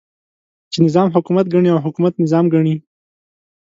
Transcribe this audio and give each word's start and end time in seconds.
چې 0.71 0.77
نظام 0.85 1.07
حکومت 1.15 1.45
ګڼي 1.53 1.69
او 1.71 1.79
حکومت 1.85 2.13
نظام 2.23 2.45
ګڼي. 2.53 2.75